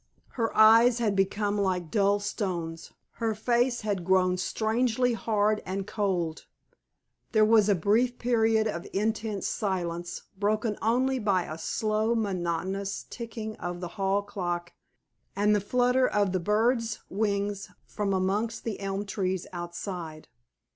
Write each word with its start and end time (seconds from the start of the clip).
Her 0.29 0.51
eyes 0.57 0.97
had 0.97 1.15
become 1.15 1.59
like 1.59 1.91
dull 1.91 2.19
stones. 2.19 2.91
Her 3.21 3.35
face 3.35 3.81
had 3.81 4.03
grown 4.03 4.35
strangely 4.37 5.13
hard 5.13 5.61
and 5.63 5.85
cold. 5.85 6.47
There 7.33 7.45
was 7.45 7.69
a 7.69 7.75
brief 7.75 8.17
period 8.17 8.65
of 8.67 8.87
intense 8.93 9.45
silence, 9.47 10.23
broken 10.39 10.75
only 10.81 11.19
by 11.19 11.43
a 11.43 11.59
slow, 11.59 12.15
monotonous 12.15 13.05
ticking 13.11 13.55
of 13.57 13.79
the 13.79 13.89
hall 13.89 14.23
clock 14.23 14.73
and 15.35 15.55
the 15.55 15.61
flutter 15.61 16.07
of 16.07 16.31
the 16.31 16.39
birds' 16.39 17.01
wings 17.07 17.69
from 17.85 18.11
amongst 18.11 18.63
the 18.63 18.79
elm 18.79 19.05
trees 19.05 19.45
outside. 19.53 20.29